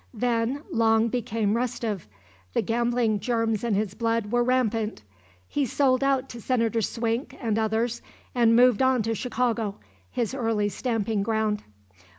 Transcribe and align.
Then 0.15 0.63
Long 0.71 1.09
became 1.09 1.55
restive. 1.55 2.07
The 2.55 2.63
gambling 2.63 3.19
germs 3.19 3.63
in 3.63 3.75
his 3.75 3.93
blood 3.93 4.31
were 4.31 4.43
rampant. 4.43 5.03
He 5.47 5.67
sold 5.67 6.03
out 6.03 6.27
to 6.29 6.41
Senator 6.41 6.81
Swink 6.81 7.37
and 7.39 7.59
others 7.59 8.01
and 8.33 8.55
moved 8.55 8.81
on 8.81 9.03
to 9.03 9.13
Chicago, 9.13 9.75
his 10.09 10.33
early 10.33 10.69
stamping 10.69 11.21
ground. 11.21 11.61